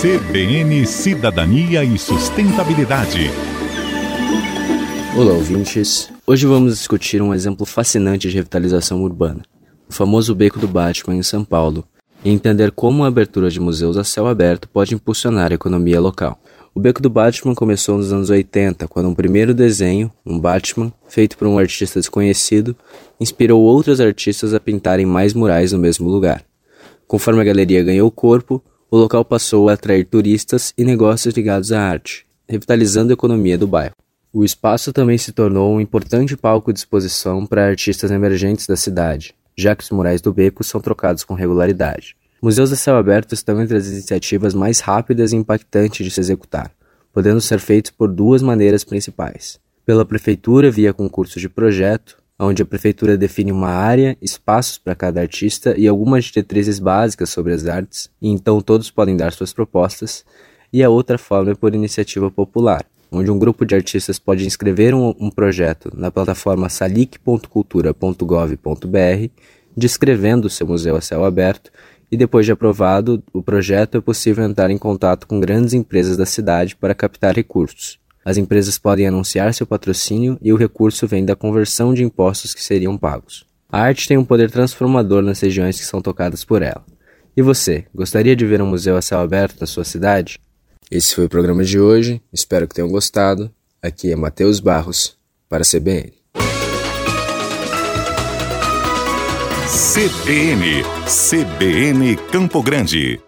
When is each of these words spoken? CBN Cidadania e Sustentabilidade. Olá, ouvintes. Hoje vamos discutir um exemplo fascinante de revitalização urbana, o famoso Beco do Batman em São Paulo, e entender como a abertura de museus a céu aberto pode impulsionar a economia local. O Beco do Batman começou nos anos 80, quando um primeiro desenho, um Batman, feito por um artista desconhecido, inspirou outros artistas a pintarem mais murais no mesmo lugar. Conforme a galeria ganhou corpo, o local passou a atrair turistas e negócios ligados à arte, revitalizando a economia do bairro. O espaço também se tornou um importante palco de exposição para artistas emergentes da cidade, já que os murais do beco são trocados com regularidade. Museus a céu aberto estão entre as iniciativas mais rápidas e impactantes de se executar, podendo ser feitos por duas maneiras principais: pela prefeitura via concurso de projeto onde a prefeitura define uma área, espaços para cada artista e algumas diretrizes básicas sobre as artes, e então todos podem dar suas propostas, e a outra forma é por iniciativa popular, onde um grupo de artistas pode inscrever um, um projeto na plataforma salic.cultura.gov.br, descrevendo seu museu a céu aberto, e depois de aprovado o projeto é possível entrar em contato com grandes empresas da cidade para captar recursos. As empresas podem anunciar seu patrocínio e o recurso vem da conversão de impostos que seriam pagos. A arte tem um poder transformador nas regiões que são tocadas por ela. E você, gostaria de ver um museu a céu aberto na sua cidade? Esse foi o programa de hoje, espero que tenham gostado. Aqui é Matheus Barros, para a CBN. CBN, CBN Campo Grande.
CBN 0.00 0.86
Cidadania 0.86 1.82
e 1.82 1.98
Sustentabilidade. 1.98 3.32
Olá, 5.16 5.32
ouvintes. 5.32 6.08
Hoje 6.24 6.46
vamos 6.46 6.78
discutir 6.78 7.20
um 7.20 7.34
exemplo 7.34 7.66
fascinante 7.66 8.28
de 8.28 8.36
revitalização 8.36 9.02
urbana, 9.02 9.42
o 9.90 9.92
famoso 9.92 10.36
Beco 10.36 10.60
do 10.60 10.68
Batman 10.68 11.16
em 11.16 11.22
São 11.24 11.44
Paulo, 11.44 11.84
e 12.24 12.30
entender 12.30 12.70
como 12.70 13.02
a 13.02 13.08
abertura 13.08 13.50
de 13.50 13.58
museus 13.58 13.96
a 13.96 14.04
céu 14.04 14.28
aberto 14.28 14.68
pode 14.68 14.94
impulsionar 14.94 15.50
a 15.50 15.56
economia 15.56 16.00
local. 16.00 16.40
O 16.72 16.78
Beco 16.78 17.02
do 17.02 17.10
Batman 17.10 17.56
começou 17.56 17.96
nos 17.96 18.12
anos 18.12 18.30
80, 18.30 18.86
quando 18.86 19.08
um 19.08 19.14
primeiro 19.16 19.52
desenho, 19.52 20.12
um 20.24 20.38
Batman, 20.38 20.92
feito 21.08 21.36
por 21.36 21.48
um 21.48 21.58
artista 21.58 21.98
desconhecido, 21.98 22.76
inspirou 23.18 23.60
outros 23.62 24.00
artistas 24.00 24.54
a 24.54 24.60
pintarem 24.60 25.06
mais 25.06 25.34
murais 25.34 25.72
no 25.72 25.78
mesmo 25.80 26.08
lugar. 26.08 26.44
Conforme 27.08 27.40
a 27.40 27.44
galeria 27.44 27.82
ganhou 27.82 28.08
corpo, 28.12 28.62
o 28.90 28.96
local 28.96 29.24
passou 29.24 29.68
a 29.68 29.74
atrair 29.74 30.04
turistas 30.04 30.72
e 30.76 30.84
negócios 30.84 31.34
ligados 31.34 31.72
à 31.72 31.80
arte, 31.80 32.26
revitalizando 32.48 33.12
a 33.12 33.14
economia 33.14 33.58
do 33.58 33.66
bairro. 33.66 33.94
O 34.32 34.44
espaço 34.44 34.92
também 34.92 35.18
se 35.18 35.32
tornou 35.32 35.74
um 35.74 35.80
importante 35.80 36.36
palco 36.36 36.72
de 36.72 36.78
exposição 36.78 37.44
para 37.44 37.66
artistas 37.66 38.10
emergentes 38.10 38.66
da 38.66 38.76
cidade, 38.76 39.34
já 39.56 39.76
que 39.76 39.82
os 39.82 39.90
murais 39.90 40.20
do 40.20 40.32
beco 40.32 40.64
são 40.64 40.80
trocados 40.80 41.24
com 41.24 41.34
regularidade. 41.34 42.16
Museus 42.40 42.72
a 42.72 42.76
céu 42.76 42.96
aberto 42.96 43.32
estão 43.32 43.60
entre 43.60 43.76
as 43.76 43.88
iniciativas 43.88 44.54
mais 44.54 44.80
rápidas 44.80 45.32
e 45.32 45.36
impactantes 45.36 46.06
de 46.06 46.10
se 46.10 46.20
executar, 46.20 46.70
podendo 47.12 47.40
ser 47.40 47.58
feitos 47.58 47.90
por 47.90 48.08
duas 48.08 48.42
maneiras 48.42 48.84
principais: 48.84 49.58
pela 49.84 50.04
prefeitura 50.04 50.70
via 50.70 50.94
concurso 50.94 51.40
de 51.40 51.48
projeto 51.48 52.16
onde 52.38 52.62
a 52.62 52.66
prefeitura 52.66 53.18
define 53.18 53.50
uma 53.50 53.70
área, 53.70 54.16
espaços 54.22 54.78
para 54.78 54.94
cada 54.94 55.20
artista 55.20 55.74
e 55.76 55.88
algumas 55.88 56.26
diretrizes 56.26 56.78
básicas 56.78 57.30
sobre 57.30 57.52
as 57.52 57.66
artes, 57.66 58.08
e 58.22 58.28
então 58.28 58.60
todos 58.60 58.88
podem 58.90 59.16
dar 59.16 59.32
suas 59.32 59.52
propostas, 59.52 60.24
e 60.72 60.84
a 60.84 60.90
outra 60.90 61.18
forma 61.18 61.50
é 61.50 61.54
por 61.54 61.74
iniciativa 61.74 62.30
popular, 62.30 62.86
onde 63.10 63.30
um 63.30 63.38
grupo 63.38 63.66
de 63.66 63.74
artistas 63.74 64.18
pode 64.18 64.46
inscrever 64.46 64.94
um, 64.94 65.14
um 65.18 65.30
projeto 65.30 65.90
na 65.96 66.10
plataforma 66.10 66.68
salic.cultura.gov.br, 66.68 69.30
descrevendo 69.76 70.48
seu 70.48 70.66
museu 70.66 70.94
a 70.94 71.00
céu 71.00 71.24
aberto, 71.24 71.72
e 72.10 72.16
depois 72.16 72.46
de 72.46 72.52
aprovado 72.52 73.22
o 73.32 73.42
projeto 73.42 73.98
é 73.98 74.00
possível 74.00 74.44
entrar 74.44 74.70
em 74.70 74.78
contato 74.78 75.26
com 75.26 75.40
grandes 75.40 75.74
empresas 75.74 76.16
da 76.16 76.24
cidade 76.24 76.76
para 76.76 76.94
captar 76.94 77.34
recursos. 77.34 77.98
As 78.28 78.36
empresas 78.36 78.76
podem 78.76 79.06
anunciar 79.06 79.54
seu 79.54 79.66
patrocínio 79.66 80.36
e 80.42 80.52
o 80.52 80.56
recurso 80.56 81.06
vem 81.06 81.24
da 81.24 81.34
conversão 81.34 81.94
de 81.94 82.04
impostos 82.04 82.52
que 82.52 82.62
seriam 82.62 82.94
pagos. 82.98 83.46
A 83.72 83.80
arte 83.80 84.06
tem 84.06 84.18
um 84.18 84.24
poder 84.24 84.50
transformador 84.50 85.22
nas 85.22 85.40
regiões 85.40 85.78
que 85.78 85.86
são 85.86 86.02
tocadas 86.02 86.44
por 86.44 86.60
ela. 86.60 86.84
E 87.34 87.40
você, 87.40 87.86
gostaria 87.94 88.36
de 88.36 88.44
ver 88.44 88.60
um 88.60 88.66
museu 88.66 88.98
a 88.98 89.00
céu 89.00 89.20
aberto 89.20 89.58
na 89.58 89.66
sua 89.66 89.82
cidade? 89.82 90.38
Esse 90.90 91.14
foi 91.14 91.24
o 91.24 91.28
programa 91.30 91.64
de 91.64 91.80
hoje, 91.80 92.20
espero 92.30 92.68
que 92.68 92.74
tenham 92.74 92.90
gostado. 92.90 93.50
Aqui 93.80 94.12
é 94.12 94.16
Matheus 94.16 94.60
Barros, 94.60 95.16
para 95.48 95.62
a 95.62 95.66
CBN. 95.66 96.12
CBN, 99.94 100.82
CBN 101.06 102.14
Campo 102.30 102.62
Grande. 102.62 103.18